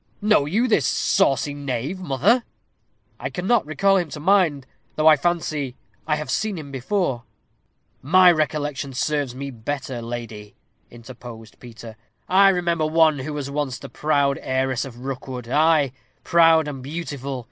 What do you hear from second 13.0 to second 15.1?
who was once the proud heiress of